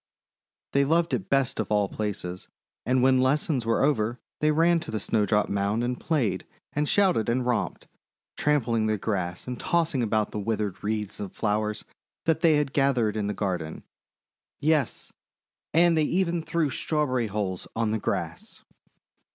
They 0.71 0.83
loved 0.83 1.13
it 1.13 1.29
best 1.29 1.59
of 1.59 1.71
all 1.71 1.87
places, 1.87 2.47
and 2.87 3.03
when 3.03 3.21
lessons 3.21 3.67
were 3.67 3.83
over 3.83 4.19
they 4.39 4.49
ran 4.49 4.79
to 4.79 4.89
the 4.89 4.99
Snowdrop 4.99 5.47
Mound 5.47 5.83
and 5.83 5.99
played 5.99 6.43
and 6.73 6.89
shouted 6.89 7.29
and 7.29 7.45
romped, 7.45 7.87
trampling 8.35 8.87
the 8.87 8.97
grass 8.97 9.45
and 9.47 9.59
tossing 9.59 10.01
about 10.01 10.33
withered 10.33 10.83
wreaths 10.83 11.19
of 11.19 11.33
flowers 11.33 11.85
that 12.25 12.39
they 12.39 12.55
had 12.55 12.73
gathered 12.73 13.15
in 13.15 13.27
the 13.27 13.35
garden,— 13.35 13.83
yes, 14.59 15.13
and 15.71 15.95
they 15.95 16.01
even 16.01 16.41
threw 16.41 16.71
Strawberry 16.71 17.27
hulls 17.27 17.67
on 17.75 17.91
the 17.91 17.99
grass. 17.99 18.63